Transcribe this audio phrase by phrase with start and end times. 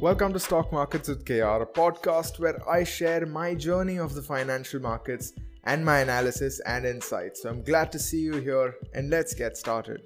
[0.00, 4.22] Welcome to Stock Markets with KR, a podcast where I share my journey of the
[4.22, 5.32] financial markets
[5.64, 7.42] and my analysis and insights.
[7.42, 10.02] So I'm glad to see you here and let's get started.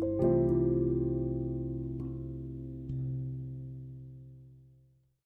[0.00, 0.37] You.